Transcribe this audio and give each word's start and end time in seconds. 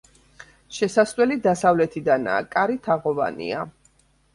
შესასვლელი 0.77 1.39
დასავლეთიდანაა, 1.45 2.49
კარი 2.59 2.83
თაღოვანია. 2.91 3.67